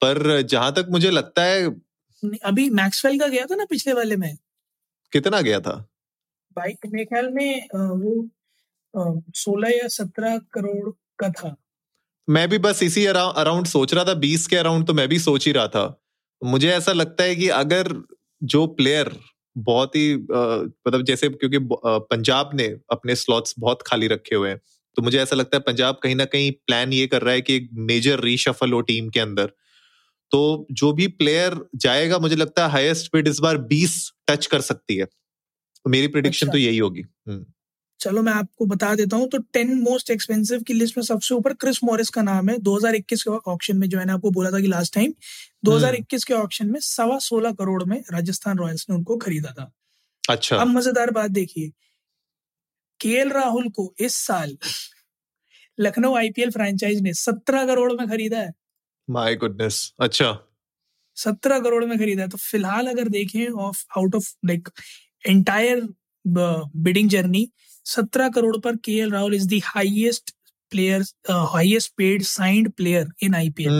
पर 0.01 0.41
जहाँ 0.43 0.71
तक 0.73 0.87
मुझे 0.91 1.09
लगता 1.11 1.43
है 1.43 1.65
अभी 2.43 2.69
मैक्सवेल 2.71 3.19
का 3.19 3.27
गया 3.27 3.45
था 3.45 3.55
ना 3.55 3.65
पिछले 3.65 3.93
वाले 3.93 4.15
में? 4.15 4.37
कितना 5.13 5.41
गया 5.41 5.59
था? 5.59 5.75
भाई 6.57 6.73
मेरे 6.85 7.05
ख्याल 7.05 7.29
में 7.29 7.67
वो 7.73 8.29
सोलह 9.35 9.69
या 9.69 9.87
सत्रह 9.89 10.37
करोड़ 10.53 10.89
का 11.19 11.29
था। 11.31 11.55
मैं 12.27 12.47
भी 12.49 12.57
बस 12.57 12.83
इसी 12.83 13.05
अराउंड 13.05 13.67
सोच 13.67 13.93
रहा 13.93 14.03
था 14.05 14.13
बीस 14.15 14.47
के 14.47 14.55
अराउंड 14.55 14.87
तो 14.87 14.93
मैं 14.93 15.07
भी 15.09 15.19
सोच 15.19 15.45
ही 15.47 15.51
रहा 15.51 15.67
था। 15.67 15.85
मुझे 16.41 16.69
ऐसा 16.71 16.93
लगता 16.93 17.23
है 17.23 17.35
कि 17.35 17.47
अगर 17.49 17.91
जो 18.41 18.65
प्लेयर 18.67 19.11
बहुत 19.57 19.95
ही 19.95 20.15
मतलब 20.15 21.03
जैसे 21.03 21.29
क्योंकि 21.29 21.59
पंजाब 21.85 22.49
ने 22.53 22.65
अपने 22.91 23.15
स्लॉट्स 23.15 23.55
बहुत 23.59 23.81
खाली 23.81 24.07
रखे 24.07 24.35
हुए 24.35 24.49
हैं 24.49 24.59
तो 24.95 25.01
मुझे 25.01 25.19
ऐसा 25.19 25.35
लगता 25.35 25.57
है 25.57 25.61
पंजाब 25.61 25.99
कहीं 26.03 26.15
ना 26.15 26.25
कहीं 26.25 26.51
प्लान 26.67 26.93
ये 26.93 27.07
कर 27.07 27.21
रहा 27.21 27.33
है 27.33 27.41
कि 27.41 27.55
एक 27.55 27.69
मेजर 27.73 28.19
रीशफल 28.19 28.71
हो 28.71 28.81
टीम 28.81 29.09
के 29.09 29.19
अंदर 29.19 29.51
तो 30.31 30.67
जो 30.71 30.91
भी 30.93 31.07
प्लेयर 31.07 31.59
जाएगा 31.75 32.19
मुझे 32.19 32.35
लगता 32.35 32.65
है 32.65 32.71
हाईएस्ट 32.71 33.07
बिड 33.13 33.27
इस 33.27 33.39
बार 33.39 33.57
20 33.73 33.97
टच 34.27 34.45
कर 34.45 34.61
सकती 34.61 34.95
है 34.95 35.05
तो 35.05 35.89
मेरी 35.89 36.07
प्रिडिक्शन 36.07 36.45
तो 36.45 36.51
अच्छा। 36.51 36.53
तो 36.53 36.63
यही 36.63 36.77
होगी 36.77 37.01
हम्म। 37.01 37.45
चलो 37.99 38.21
मैं 38.21 38.33
आपको 38.33 38.65
बता 38.65 38.93
देता 38.95 39.17
हूँ 39.17 39.27
तो 39.29 39.37
टेन 39.53 39.73
मोस्ट 39.81 40.09
एक्सपेंसिव 40.11 40.61
की 40.63 40.73
लिस्ट 40.73 40.97
में 40.97 41.03
सबसे 41.03 41.35
ऊपर 41.35 41.53
क्रिस 41.53 41.79
मॉरिस 41.83 42.09
का 42.09 42.21
नाम 42.21 42.49
है। 42.49 42.57
2021 42.59 43.23
के 43.23 43.29
ऑक्शन 43.51 43.77
में 43.77 43.87
जो 43.89 43.99
है 43.99 44.05
ना 44.05 44.13
आपको 44.13 44.31
बोला 44.31 44.51
था 44.51 44.59
कि 44.61 44.67
लास्ट 44.67 44.93
टाइम 44.95 45.13
2021 45.63 46.23
के 46.23 46.33
ऑक्शन 46.33 46.67
में 46.71 46.79
सवा 46.81 47.17
सोलह 47.19 47.51
करोड़ 47.53 47.83
में 47.83 47.97
राजस्थान 48.13 48.57
रॉयल्स 48.57 48.85
ने 48.89 48.95
उनको 48.95 49.17
खरीदा 49.17 49.51
था। 49.51 49.71
अच्छा। 50.23 50.57
अब 50.57 50.67
मज़ेदार 50.67 51.11
बात 51.11 51.31
देखिए 51.31 51.71
केएल 52.99 53.29
राहुल 53.31 53.69
को 53.69 53.93
इस 53.99 54.15
साल 54.17 54.57
लखनऊ 55.77 56.15
आईपीएल 56.15 56.51
फ्रेंचाइज 56.51 57.01
ने 57.01 57.13
सत्रह 57.13 57.65
करोड़ 57.65 57.91
में 57.93 58.07
खरीदा 58.09 58.39
है। 58.39 58.51
माय 59.07 59.35
गुडनेस 59.35 59.93
अच्छा। 59.99 60.31
सत्रह 61.17 61.59
करोड़ 61.59 61.83
में 61.85 61.97
खरीदा 61.99 62.23
है। 62.23 62.29
तो 62.29 62.37
फ़िलहाल 62.37 62.87
अगर 62.87 63.07
देखें 63.09 63.47
of 63.47 63.83
out 63.97 64.15
of 64.15 64.31
like 64.45 64.69
entire 65.23 65.87
bidding 66.25 67.09
journey 67.09 67.47
सत्रह 67.85 68.29
करोड़ 68.29 68.57
पर 68.57 68.75
K 68.75 68.91
L 68.91 69.11
Rahul 69.11 69.35
is 69.35 69.47
the 69.47 69.59
highest 69.65 70.31
player 70.71 71.03
highest 71.31 71.91
paid 71.97 72.23
signed 72.23 72.71
player 72.71 73.07
in 73.23 73.35
IPL 73.35 73.71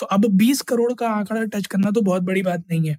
तो 0.00 0.06
अब 0.06 0.26
बीस 0.34 0.60
करोड़ 0.62 0.92
का 0.94 1.08
आंकड़ा 1.08 1.42
टच 1.44 1.66
करना 1.66 1.90
तो 1.90 2.00
बहुत 2.00 2.22
बड़ी 2.22 2.42
बात 2.42 2.64
नहीं 2.70 2.88
है। 2.88 2.98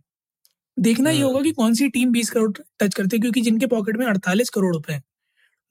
देखना 0.77 1.09
ये 1.09 1.21
होगा 1.21 1.41
कि 1.41 1.51
कौन 1.51 1.73
सी 1.73 1.87
टीम 1.89 2.11
बीस 2.11 2.29
करोड़ 2.29 2.51
टच 2.51 2.93
करती 2.93 3.15
है 3.15 3.21
क्योंकि 3.21 3.41
जिनके 3.41 3.67
पॉकेट 3.67 3.97
में 3.97 4.05
अड़तालीस 4.05 4.49
करोड़ 4.49 4.73
रुपए 4.75 4.93
हैं 4.93 5.03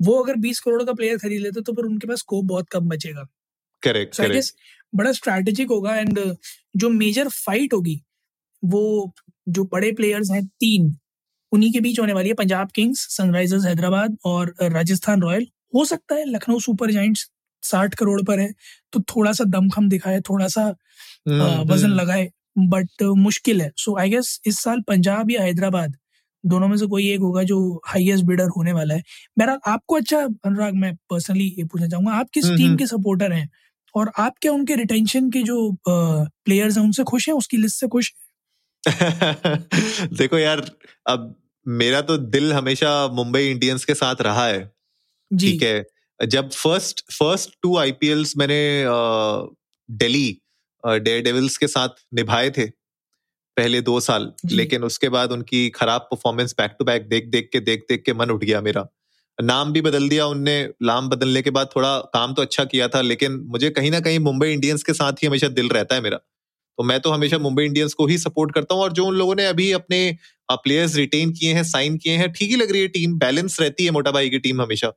वो 0.00 0.22
अगर 0.22 0.36
बीस 0.36 0.60
करोड़ 0.60 0.82
का 0.82 0.92
प्लेयर 0.92 1.18
खरीद 1.18 1.42
लेते 1.42 1.60
तो 1.60 1.72
फिर 1.72 1.84
उनके 1.84 2.06
पास 2.06 2.18
स्कोप 2.18 2.44
बहुत 2.44 2.68
कम 2.68 2.88
बचेगा। 2.88 3.26
करेक्ट 3.82 4.14
so 4.14 4.50
बड़ा 4.94 5.12
स्ट्रैटेजिक 5.12 5.68
होगा 5.68 5.96
एंड 5.96 6.18
जो 6.76 6.88
मेजर 6.90 7.28
फाइट 7.28 7.72
होगी 7.72 8.00
वो 8.62 9.12
जो 9.48 9.64
बड़े 9.64 9.92
प्लेयर्स 9.92 10.30
हैं 10.30 10.44
तीन 10.46 10.90
उन्हीं 11.52 11.72
के 11.72 11.80
बीच 11.80 11.98
होने 12.00 12.12
वाली 12.12 12.28
है 12.28 12.34
पंजाब 12.34 12.70
किंग्स 12.74 13.06
सनराइजर्स 13.16 13.64
हैदराबाद 13.66 14.16
और 14.24 14.54
राजस्थान 14.62 15.22
रॉयल। 15.22 15.46
हो 15.74 15.84
सकता 15.84 16.14
है 16.14 16.24
लखनऊ 16.30 16.58
सुपर 16.60 16.90
जाइंट्स 16.90 17.28
साठ 17.62 17.94
करोड़ 17.94 18.20
पर 18.22 18.40
है 18.40 18.52
तो 18.92 19.00
थोड़ा 19.10 19.32
सा 19.32 19.44
दमखम 19.44 19.88
दिखाए 19.88 20.20
थोड़ा 20.20 20.48
सा 20.48 20.62
हम्म, 20.62 21.72
वज़न 21.72 21.86
हम्म। 21.86 22.00
लगाए 22.00 22.30
बट 22.58 23.02
मुश्किल 23.18 23.60
है। 23.62 23.70
सो 23.76 23.96
आई 23.98 24.10
गेस 24.10 24.40
इस 24.46 24.58
साल 24.58 24.80
पंजाब 24.88 25.30
या 25.30 25.42
हैदराबाद 25.42 25.96
दोनों 26.44 26.68
में 26.68 26.76
से 26.76 26.86
कोई 26.86 27.08
एक 27.10 27.20
होगा 27.20 27.42
जो 27.42 27.58
हाईएस्ट 27.86 28.24
बिडर 28.24 28.48
होने 28.56 28.72
वाला 28.72 28.94
है। 28.94 29.02
बहरहाल 29.38 29.58
आपको 29.66 29.96
अच्छा 29.96 30.18
अनुराग 30.20 30.74
मैं 30.74 30.94
पर्सनली 31.10 31.44
ये 31.58 31.64
पूछना 31.64 31.88
चाहूँगा 31.88 32.12
आप 32.12 32.28
किस 32.34 32.44
टीम 32.46 32.66
हम्म, 32.66 32.76
के 32.76 32.86
सपोर्टर 32.86 33.32
हैं? 33.32 33.48
और 33.94 34.10
आप 34.18 34.34
क्या 34.42 34.52
उनके 34.52 34.76
रिटेंशन 34.76 35.30
के 35.30 35.42
जो 35.42 35.56
प्लेयर्स 35.88 36.76
हैं 36.78 36.84
उनसे 36.84 37.04
खुश 37.04 37.28
हैं? 37.28 37.34
उसकी 37.36 37.56
लिस्ट 37.56 37.80
से 37.80 37.88
खुश 37.88 38.12
देखो 40.18 40.38
यार 40.38 40.60
अब 41.06 41.34
मेरा 41.66 42.00
तो 42.02 42.16
दिल 42.18 42.52
हमेशा 42.52 42.90
मुंबई 43.12 43.46
इंडियंस 43.50 43.84
के 43.84 43.94
साथ 43.94 44.22
रहा 44.22 44.46
है। 44.46 44.60
ठीक 45.30 45.62
है? 45.62 45.84
जब 46.20 46.50
फ़र्स्ट 46.52 47.00
फ़र्स्ट 47.12 47.50
टू 47.62 47.76
आईपीएल्स 47.78 48.36
मैंने 48.38 48.60
दिल्ली 49.88 50.28
डेयर 50.84 51.22
डेविल्स 51.24 51.56
के 51.58 51.68
साथ 51.68 51.88
निभाए 52.14 52.50
थे 52.58 52.66
पहले 53.56 53.80
दो 53.82 54.00
साल। 54.00 54.32
लेकिन 54.52 54.84
उसके 54.84 55.08
बाद 55.08 55.32
उनकी 55.32 55.68
खराब 55.70 56.08
परफॉर्मेंस 56.12 56.54
बैक 56.58 56.76
टू 56.78 56.84
बैक 56.84 57.08
देख 57.08 57.28
देख 57.30 57.50
के 57.52 57.60
देख 57.60 57.84
देख 57.90 58.02
के 58.06 58.14
मन 58.14 58.30
उठ 58.30 58.44
गया 58.44 58.60
मेरा। 58.62 58.86
नाम 59.38 59.72
भी 59.72 59.80
बदल 59.82 60.08
दिया 60.08 60.26
उनने 60.26 60.56
नाम 60.82 61.08
बदलने 61.08 61.42
के 61.42 61.50
बाद 61.50 61.70
थोड़ा 61.76 61.98
काम 62.14 62.34
तो 62.34 62.42
अच्छा 62.42 62.64
किया 62.64 62.88
था 62.88 63.00
लेकिन 63.02 63.32
मुझे 63.48 63.70
कहीं 63.70 63.90
ना 63.90 64.00
कहीं 64.00 64.18
मुंबई 64.20 64.52
इंडियंस 64.52 64.82
के 64.82 64.92
साथ 64.94 65.12
ही 65.12 65.26
हमेशा 65.26 65.48
दिल 65.50 65.68
रहता 65.68 65.94
है 65.94 66.00
मेरा। 66.00 66.20
तो 66.78 66.84
मैं 66.84 67.00
तो 67.00 67.10
हमेशा 67.10 67.38
मुंबई 67.38 67.64
इंडियंस 67.64 67.94
को 67.94 68.06
ही 68.06 68.18
सपोर्ट 68.18 68.54
करता 68.54 68.74
हूँ 68.74 68.82
और 68.82 68.92
जो 68.92 69.06
उन 69.06 69.14
लोगों 69.14 69.34
ने 69.34 69.46
अभी 69.46 69.72
अपने 69.72 70.16
प्लेयर्स 70.50 70.96
रिटेन 70.96 71.32
किए 71.32 71.52
हैं 71.54 71.62
साइन 71.64 71.96
किए 71.96 72.16
हैं 72.16 72.32
ठीक 72.32 72.50
ही 72.50 72.56
लग 72.56 72.72
रही 72.72 72.80
है 72.80 72.88
टीम 72.88 73.18
बैलेंस 73.18 73.60
रहती 73.60 73.84
है 73.84 73.90
मोटा 73.90 74.10
भाई 74.10 74.30
की 74.30 74.38
टीम 74.38 74.62
हमेशा। 74.62 74.88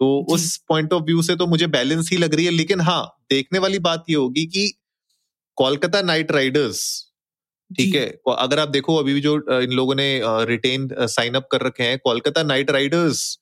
तो 0.00 0.26
उस 0.34 0.56
पॉइंट 0.68 0.92
ऑफ़ 0.92 1.02
व्यू 1.02 1.22
से 1.22 1.36
तो 1.36 1.46
मुझे 1.46 1.66
बैलेंस 1.66 2.10
ही 2.12 2.16
लग 2.16 2.34
रही 2.34 2.44
है 2.44 2.50
लेकिन 2.50 2.80
हाँ 2.80 3.16
देखने 3.30 3.58
वाली 3.58 3.78
बात 3.78 4.04
ये 4.10 4.16
होगी 4.16 4.46
कि 4.46 4.72
कोलकाता 5.56 6.02
नाइट 6.02 6.32
राइडर्स 6.32 6.84
ठीक 7.70 7.94
है 7.94 8.06
अगर 8.38 8.58
आप 8.58 8.68
देखो 8.68 8.96
अभी 8.96 9.14
भी 9.14 9.20
जो 9.20 9.34
इन 9.60 9.70
लोगों 9.70 9.94
ने 9.94 10.20
रिटेन 10.24 10.88
साइन 11.00 11.34
अप 11.34 11.48
कर 11.52 11.62
रखे 11.62 11.82
हैं 11.82 11.98
कोलकाता 11.98 12.42
नाइट 12.42 12.70
राइडर्स 12.70 13.38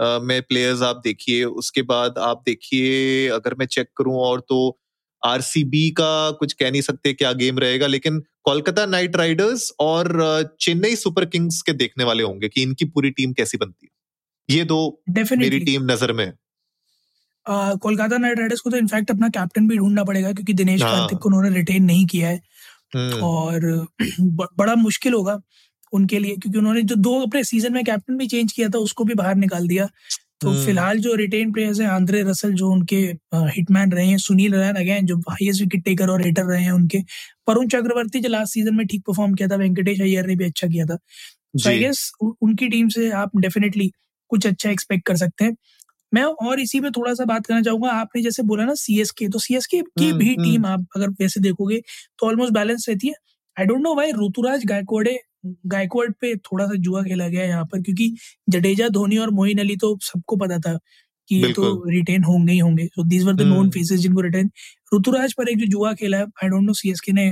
में 0.00 0.42
प्लेयर्स 0.42 0.82
आप 0.82 1.00
देखिए 1.04 1.44
उसके 1.44 1.82
बाद 1.82 2.18
आप 2.18 2.42
देखिए 2.46 3.28
अगर 3.28 3.54
मैं 3.54 3.66
चेक 3.66 3.88
करूँ 3.96 4.16
और 4.20 4.40
तो 4.40 4.78
आरसीबी 5.26 5.90
का 5.90 6.30
कुछ 6.30 6.52
कह 6.52 6.70
नहीं 6.70 6.82
सकते 6.82 7.12
क्या 7.12 7.32
गेम 7.32 7.58
रहेगा 7.58 7.86
लेकिन 7.86 8.20
कोलकाता 8.42 8.86
नाइट 8.86 9.16
राइडर्स 9.16 9.72
और 9.80 10.04
चेन्नई 10.60 10.96
सुपर 10.96 11.24
किंग्स 11.24 11.62
के 11.62 11.72
देखने 11.72 12.04
वाले 12.04 12.22
होंगे 12.22 12.48
कि 12.48 12.62
इनकी 12.62 12.84
पूरी 12.84 13.10
टीम 13.10 13.32
कैसी 13.32 13.58
बनती 13.58 13.86
है। 13.86 13.92
ये 14.56 14.64
दो 14.64 15.02
Definitely. 15.10 15.38
मेरी 15.38 15.60
टीम 15.60 15.82
नज़र 15.84 16.12
में 16.12 16.32
कोलकाता 17.48 18.18
नाइट 18.18 18.38
राइडर्स 18.38 18.60
को 18.60 18.70
तो 18.70 18.76
इनफैक्ट 18.76 19.10
अपना 19.10 19.28
कैप्टन 19.28 19.68
भी 19.68 19.76
ढूंढना 19.76 20.04
पड़ेगा 20.04 20.32
क्योंकि 20.32 20.52
दिनेश 20.52 20.82
हाँ। 20.82 20.98
कार्तिक 20.98 21.18
को 21.18 21.28
उन्होंने 21.28 21.50
रिटेन 21.50 21.84
नहीं 21.84 22.06
किया 22.06 22.28
है। 22.28 22.42
हम्म, 22.96 23.14
और 23.14 23.86
ब- 24.20 24.48
बड़ा 24.58 24.74
मुश्किल 24.74 25.14
होगा 25.14 25.40
उनके 25.92 26.18
लिए 26.18 26.36
क्योंकि 26.36 26.58
उन्होंने 26.58 26.82
जो 26.82 26.94
दो 26.94 27.26
अपने 27.26 27.44
सीज़न 27.44 27.72
में 27.72 27.84
कैप्टन 27.84 28.16
भी 28.16 28.26
चेंज 28.26 28.52
किया 28.52 28.68
था 28.68 28.78
उसको 28.78 29.04
भी 29.04 29.14
बाहर 29.14 29.34
निकाल 29.34 29.68
दिया। 29.68 29.88
तो 30.40 30.48
हम्म। 30.48 30.64
फ़िलहाल 30.64 30.98
जो 30.98 31.14
रिटेन 31.14 31.52
प्लेयर्स 31.52 31.80
हैं 31.80 31.88
आंद्रे 31.88 32.22
रसल 32.22 32.52
जो 32.54 32.70
उनके 32.70 32.96
हिटमैन 33.34 33.92
रहे 33.92 34.06
हैं 34.06 34.16
सुनील 34.18 34.54
रैन 34.54 34.76
अगेन 34.76 35.06
जो 35.06 35.16
हाईएस्ट 35.20 35.60
विकेट 35.60 35.84
टेकर 35.84 36.10
और 36.10 36.24
हिटर 36.24 36.44
रहे 36.44 36.62
हैं 36.62 36.72
उनके 36.72 36.98
वरुण 37.48 37.68
चक्रवर्ती 37.68 38.20
जो 38.20 38.28
लास्ट 38.28 38.52
सीज़न 38.52 38.74
में 38.74 38.86
ठीक 38.86 39.02
परफॉर्म 39.06 39.34
किया 39.34 39.48
था 39.48 39.56
वेंकटेश 39.56 40.00
अय्यर 40.00 40.26
ने 40.26 40.36
भी 40.36 40.44
अच्छा 40.44 40.68
किया 40.68 40.86
था 40.86 40.96
सो 41.56 41.68
आई 41.68 41.78
गेस 41.78 42.10
उनकी 42.20 42.68
टीम 42.68 42.88
से 42.88 43.10
आप 43.16 43.36
डेफिनेटली 43.38 43.90
कुछ 44.30 44.46
अच्छा 44.46 44.70
एक्सपेक्ट 44.70 45.06
कर 45.06 45.16
सकते 45.16 45.44
हैं 45.44 45.56
मैं 46.12 46.22
और 46.22 46.60
इसी 46.60 46.80
पे 46.80 46.90
थोड़ा 46.90 47.12
सा 47.14 47.24
बात 47.24 47.46
करना 47.46 47.62
चाहूँगा 47.62 47.90
आपने 47.92 48.22
जैसे 48.22 48.42
बोला 48.42 48.64
ना 48.64 48.74
सीएसके 48.76 49.28
तो 49.28 49.38
सीएसके 49.38 49.80
की 49.80 50.08
हम्म, 50.08 50.18
भी 50.18 50.28
हम्म। 50.28 50.44
टीम 50.44 50.66
आप 50.66 50.86
अगर 50.96 51.08
वैसे 51.20 51.40
देखोगे 51.40 51.80
तो 52.18 52.26
ऑलमोस्ट 52.26 52.52
बैलेंस 52.52 52.86
रहती 52.88 53.08
है 53.08 53.14
I 53.56 53.66
don't 53.66 53.82
know 53.82 53.94
why 53.94 54.12
Ruturaj 54.12 54.64
गायकवाड़े 54.64 55.18
Gaikwad 55.66 56.10
पे 56.10 56.36
थोड़ा 56.36 56.66
सा 56.66 56.74
जुआ 56.74 57.02
खेला 57.02 57.28
गया 57.28 57.44
यहाँ 57.44 57.64
पर 57.64 57.82
क्योंकि 57.82 58.16
जडेजा 58.48 58.88
धोनी 58.88 59.18
और 59.18 59.30
मोइन 59.30 59.58
अली 59.58 59.76
तो 59.76 59.98
सबको 60.02 60.36
पता 60.36 60.58
था 60.58 60.78
कि 61.28 61.36
ये 61.36 61.52
तो। 61.52 61.90
रिटेन 61.90 62.24
होंगे 62.24 62.52
ही 62.52 62.58
होंगे 62.58 62.86
so 62.86 63.04
these 63.04 63.24
were 63.24 63.34
the 63.34 63.40
known. 63.40 63.70
Faces 63.70 64.00
जिनको 64.00 64.20
रिटेन 64.20 64.50
ऋतुराज 64.94 65.32
पर 65.32 65.48
एक 65.48 65.58
जो 65.58 65.66
जुआ 65.66 65.92
खेला 65.94 66.18
है 66.18 66.24
आई 66.24 66.48
डोंट 66.48 66.62
नो 66.62 66.72
सीएसके 66.72 67.12
ने 67.12 67.30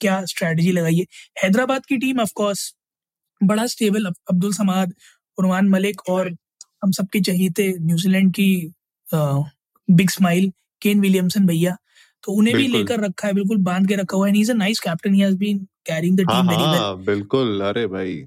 क्या 0.00 0.24
स्ट्रेटजी 0.24 0.72
लगाई 0.72 0.96
है 0.96 1.04
हैदराबाद 1.44 1.86
की 1.86 1.96
टीम 1.96 2.20
ऑफ़ 2.20 2.32
कोर्स 2.34 2.74
बड़ा 3.42 3.66
स्टेबल 3.66 4.06
अब्दुल 4.06 4.52
समाद 4.52 4.94
उरमान 5.38 5.68
मलिक 5.68 6.08
और 6.08 6.36
हम 6.84 6.90
सबके 6.90 7.20
चहीते 7.20 7.74
न्यूजीलैंड 7.80 8.32
की 8.34 8.72
बिग 9.88 10.10
स्माइल 10.10 10.52
केन 10.82 11.00
विलियमसन 11.00 11.46
भैया 11.46 11.76
तो 12.24 12.32
उन्हें 12.32 12.56
भी 12.56 12.68
लेकर 12.68 13.00
रखा 13.00 13.28
है 13.28 13.34
बिल्कुल 13.34 13.56
बाँध 13.56 13.88
के 13.88 13.96
रखा 13.96 14.16
हुआ 14.16 14.28
है 14.28 14.42
a 14.44 14.54
nice 14.54 14.80
captain 14.80 15.14
he 15.14 15.20
has 15.20 15.36
been 15.36 15.58
carrying 15.86 16.16
the 16.16 16.30
हाँ 16.30 16.42
टीम 16.42 16.50
वेरी 16.50 16.62
वेल 16.62 16.78
हाँ 16.78 17.04
बिल्कुल 17.04 17.60
अरे 17.60 17.86
भाई। 17.86 18.24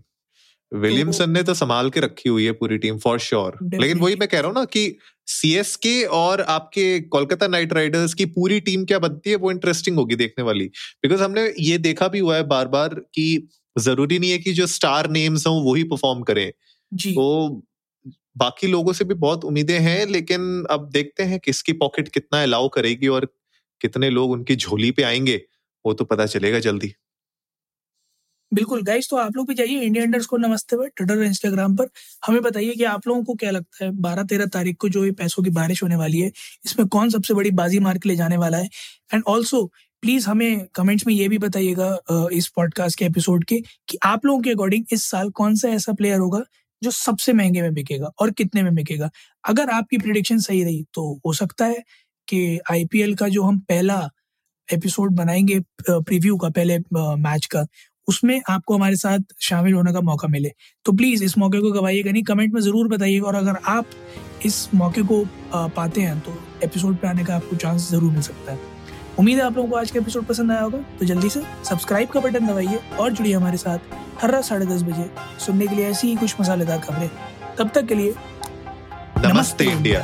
विलियमसन 0.74 1.30
ने 1.30 1.44
तो 1.44 1.54
संभाल 1.54 1.90
के 1.90 2.00
रखी 2.00 2.30
हुई 2.30 2.46
है 2.46 2.52
पूरी 2.52 2.78
टीम 2.78 2.98
फॉर 2.98 3.20
श्योर 3.20 3.58
लेकिन 3.74 4.00
वही 4.00 4.16
मैं 4.16 4.28
कह 4.30 4.40
रहा 4.40 4.48
हूँ 4.48 4.56
ना 4.56 4.66
कि 4.66 4.98
सीएसके 5.28 6.04
और 6.04 6.42
आपके 6.42 7.00
कोलकाता 7.00 7.48
नाइट 7.48 7.74
राइडर्स 7.74 8.14
की 8.14 8.26
पूरी 8.26 8.60
टीम 8.60 8.86
क्या 8.86 9.00
बनती 9.00 9.30
है 9.30 9.36
वो 9.36 9.52
इंटरेस्टिंग 9.52 9.98
होगी 9.98 10.16
देखने 10.16 10.44
वाली। 10.44 10.66
बिकॉज़ 11.04 11.24
हमने 11.24 11.54
ये 11.60 11.78
देखा 11.78 12.08
भी 12.08 12.20
हुआ 12.20 12.36
है 12.36 12.44
बार 12.44 12.68
बार 12.68 12.94
कि 13.14 13.48
ज़रूरी 13.78 14.20
नहीं 14.20 14.32
है 14.32 14.38
कि 14.38 14.54
जो 14.54 14.68
स्टार 14.68 15.10
नेम्स 15.10 15.48
हों 15.48 15.72
वही 15.72 15.84
परफॉर्म 15.84 16.22
करें। 16.22 16.52
जी। 16.94 17.12
तो 17.12 17.62
बाकी 18.38 18.68
लोगों 18.68 18.94
से 18.94 19.06
भी 19.06 19.14
बहुत 19.14 19.46
उम्मीदें 19.46 19.80
हैं 19.80 20.06
लेकिन 20.06 20.66
अब 20.70 20.90
देखते 20.94 21.24
हैं 21.24 21.40
किसकी 21.40 21.74
पॉकेट 21.74 22.08
कितना 22.08 22.44
अलाउ 22.44 22.70
करेगी 22.70 23.08
और 23.08 23.26
कितने 23.82 24.10
लोग 24.10 24.32
उनकी 24.32 24.56
झोली 24.56 24.92
पे 24.92 25.04
आएँगे, 25.04 25.42
वो 25.86 25.94
तो 25.94 26.06
पता 26.06 26.26
चलेगा 26.28 26.60
जल्दी। 26.60 26.94
बिल्कुल 28.52 28.82
गाइस 28.84 29.10
तो 29.10 29.18
आप 29.18 29.36
लोग 29.36 29.48
भी 29.48 29.54
जाइए 29.56 29.80
इंडिया 29.82 30.04
अंडर्स 30.04 30.26
को 30.26 30.38
नमस्ते 30.38 30.78
पर 30.78 30.88
ट्विटर 30.88 31.18
और 31.18 31.24
इंस्टाग्राम 31.24 31.76
पर। 31.76 31.88
हमें 32.28 32.42
बताइए 32.42 32.74
कि 32.74 32.84
आप 32.86 33.08
लोगों 33.08 33.24
को 33.24 33.34
क्या 33.36 33.52
लगता 33.52 33.86
है, 33.86 33.92
बारह 33.92 34.24
तेरह 34.24 34.46
तारीख 34.46 34.78
को 34.80 34.90
जो 34.90 35.06
ये 35.06 35.12
पैसों 35.14 35.44
की 35.44 35.50
बारिश 35.50 35.82
होने 35.84 35.96
वाली 35.96 36.20
है, 36.20 36.32
इसमें 36.66 36.88
कौन 36.88 37.10
सबसे 37.10 37.34
बड़ी 37.34 37.52
बाजी 37.54 37.80
मार 37.80 37.98
के 37.98 38.10
ले 38.10 38.16
जाने 38.16 38.38
वाला 38.38 38.58
है? 38.58 38.70
एंड 39.14 39.24
ऑल्सो 39.28 39.66
प्लीज़ 40.04 40.28
हमें 40.28 40.66
कमेंट्स 40.76 41.08
में 41.08 41.14
ये 41.14 41.28
भी 41.30 41.38
बताइएगा 41.38 42.30
इस 42.34 42.48
पॉडकास्ट 42.48 43.00
के 43.00 43.06
एपिसोड 43.06 43.46
के, 43.46 43.60
कि 43.90 43.98
आप 44.04 44.26
लोगों 44.26 44.42
के 44.42 44.52
अकॉर्डिंग 44.52 44.86
इस 44.92 45.04
साल 45.04 45.30
कौन 45.32 45.56
सा 45.56 45.70
ऐसा 45.70 45.94
प्लेयर 45.94 46.20
होगा, 46.20 46.44
जो 46.82 46.92
सबसे 46.92 47.34
महँगे 47.34 47.62
में 47.62 47.74
बिकेगा 47.74 48.12
और 48.20 48.32
कितने 48.32 48.64
में 48.64 48.74
बिकेगा। 48.76 49.10
अगर 49.44 49.70
आपकी 49.70 49.98
प्रिडिक्शन 49.98 50.40
सही 50.40 50.64
रही 50.64 50.84
तो 50.94 51.12
हो 51.26 51.34
सकता 51.34 51.66
है 51.66 51.84
कि 52.28 52.60
आईपीएल 52.72 53.16
का 53.16 53.28
जो 53.28 53.44
हम 53.44 53.60
पहला 53.70 54.08
एपिसोड 54.70 55.12
बनाएँगे 55.16 55.60
प्रीव्यू 55.90 56.38
का 56.38 56.50
पहले 56.50 56.78
मैच 56.98 57.46
का 57.46 57.66
उसमें 58.08 58.42
आपको 58.50 58.76
हमारे 58.76 58.96
साथ 58.96 59.20
शामिल 59.42 59.74
होने 59.74 59.94
का 59.94 60.02
मौका 60.02 60.28
मिले। 60.28 60.52
तो 60.86 60.92
प्लीज़ 60.92 61.24
इस 61.24 61.38
मौके 61.38 61.60
को 61.62 61.72
गवाइएगा 61.72 62.12
नहीं 62.12 62.24
कमेंट 62.24 62.54
में 62.54 62.62
ज़रूर 62.62 62.88
बताइएगा 62.88 63.28
और 63.28 63.36
अगर 63.36 63.56
आप 63.68 63.86
इस 64.46 64.68
मौके 64.74 65.02
को 65.04 65.24
पाते 65.54 66.02
हैं 66.02 66.20
तो 66.20 66.38
एपिसोड 66.64 66.98
पे 66.98 67.08
आने 67.08 67.24
का 67.24 67.36
आपको 67.36 67.56
चांस 67.56 67.90
ज़रूर 67.92 68.12
मिल 68.12 68.22
सकता 68.22 68.52
है। 68.52 68.60
उम्मीद 69.20 69.38
है 69.38 69.44
आप 69.44 69.56
लोगों 69.58 69.70
को 69.70 69.76
आज 69.76 69.92
का 69.92 70.00
एपिसोड 70.00 70.26
पसंद 70.26 70.52
आया 70.52 70.62
होगा 70.62 70.78
तो 71.00 71.06
जल्दी 71.06 71.30
से 71.30 71.42
सब्सक्राइब 71.70 72.10
का 72.10 72.20
बटन 72.20 72.48
दबाइए 72.48 72.80
और 73.00 73.12
जुड़िए 73.12 73.34
हमारे 73.34 73.58
साथ 73.58 73.94
हर 74.22 74.32
रात 74.32 74.44
साढ़े 74.44 74.66
दस 74.66 74.84
बजे 74.84 75.10
सुनने 75.46 75.68
के 75.68 75.76
लिए 75.76 75.86
ऐसी 75.86 76.08
ही 76.08 76.16
कुछ 76.16 76.36
मसालेदार 76.42 76.80
खबरें। 76.80 77.10
तब 77.58 77.72
तक 77.76 77.86
के 77.86 77.96
लिए 77.96 78.12
नमस्ते 78.12 79.28
नमस्ते। 79.28 79.66
इंडिया। 79.66 80.04